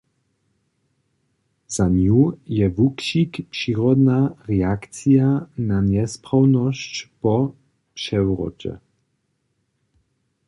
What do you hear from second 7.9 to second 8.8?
přewróće.